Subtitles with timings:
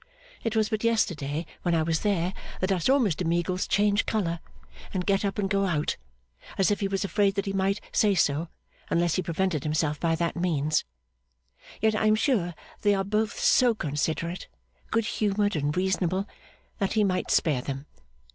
[0.43, 4.39] It was but yesterday, when I was there, that I saw Mr Meagles change colour,
[4.91, 5.95] and get up and go out,
[6.57, 8.47] as if he was afraid that he might say so,
[8.89, 10.85] unless he prevented himself by that means.
[11.81, 14.47] Yet I am sure they are both so considerate,
[14.89, 16.27] good humoured, and reasonable,
[16.79, 17.85] that he might spare them.